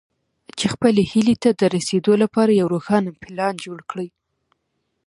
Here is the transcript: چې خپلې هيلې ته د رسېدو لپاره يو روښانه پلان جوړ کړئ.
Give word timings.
چې 0.57 0.65
خپلې 0.73 1.01
هيلې 1.11 1.35
ته 1.43 1.49
د 1.59 1.61
رسېدو 1.75 2.13
لپاره 2.23 2.51
يو 2.61 2.67
روښانه 2.73 3.11
پلان 3.21 3.53
جوړ 3.65 3.79
کړئ. 3.91 4.07